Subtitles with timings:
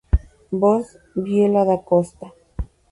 [0.49, 2.33] Voz: Biella Da Costa.